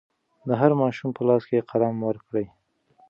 [0.47, 2.45] د هر ماشوم په لاس کې قلم ورکړئ.